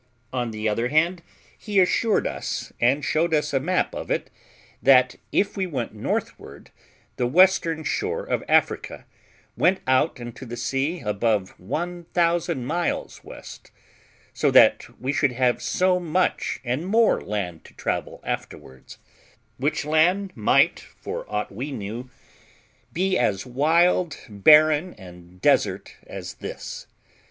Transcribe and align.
On 0.33 0.49
the 0.49 0.67
other 0.67 0.87
hand, 0.87 1.21
he 1.55 1.79
assured 1.79 2.25
us, 2.25 2.73
and 2.81 3.05
showed 3.05 3.35
us 3.35 3.53
a 3.53 3.59
map 3.59 3.93
of 3.93 4.09
it, 4.09 4.31
that, 4.81 5.17
if 5.31 5.55
we 5.55 5.67
went 5.67 5.93
northward, 5.93 6.71
the 7.17 7.27
western 7.27 7.83
shore 7.83 8.23
of 8.25 8.43
Africa 8.49 9.05
went 9.55 9.79
out 9.85 10.19
into 10.19 10.43
the 10.43 10.57
sea 10.57 11.01
above 11.01 11.51
1000 11.59 12.65
miles 12.65 13.23
west, 13.23 13.69
so 14.33 14.49
that 14.49 14.89
we 14.99 15.13
should 15.13 15.33
have 15.33 15.61
so 15.61 15.99
much 15.99 16.59
and 16.63 16.87
more 16.87 17.21
land 17.21 17.63
to 17.65 17.73
travel 17.75 18.21
afterwards; 18.23 18.97
which 19.57 19.85
land 19.85 20.31
might, 20.35 20.79
for 20.79 21.27
aught 21.29 21.51
we 21.51 21.71
knew, 21.71 22.09
be 22.91 23.19
as 23.19 23.45
wild, 23.45 24.17
barren, 24.27 24.95
and 24.95 25.41
desert 25.43 25.93
as 26.07 26.33
this. 26.33 26.87